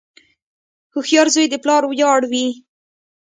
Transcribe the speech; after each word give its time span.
•هوښیار 0.93 1.27
زوی 1.33 1.45
د 1.49 1.55
پلار 1.63 1.83
ویاړ 1.85 2.21
وي. 2.31 2.47